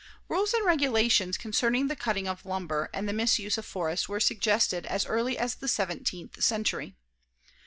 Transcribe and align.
Rules 0.29 0.51
and 0.55 0.65
regulations 0.65 1.37
concerning 1.37 1.87
the 1.87 1.95
cutting 1.95 2.27
of 2.27 2.43
lumber 2.43 2.89
and 2.91 3.07
the 3.07 3.13
misuse 3.13 3.55
of 3.59 3.67
forests 3.67 4.09
were 4.09 4.19
suggested 4.19 4.87
as 4.87 5.05
early 5.05 5.37
as 5.37 5.53
the 5.53 5.67
seventeenth 5.67 6.43
century. 6.43 6.95